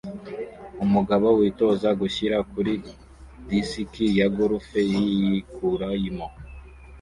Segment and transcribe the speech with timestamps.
[0.85, 2.73] umugabo witoza gushyira kuri
[3.49, 6.27] disiki ya golf yikuramo